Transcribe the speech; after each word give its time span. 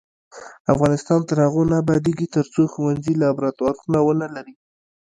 افغانستان 0.73 1.19
تر 1.29 1.37
هغو 1.45 1.61
نه 1.69 1.75
ابادیږي، 1.83 2.27
ترڅو 2.35 2.61
ښوونځي 2.73 3.13
لابراتوارونه 3.21 3.97
ونه 4.03 4.27
لري. 4.35 4.53